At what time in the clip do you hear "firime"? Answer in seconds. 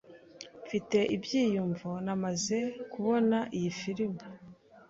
3.79-4.21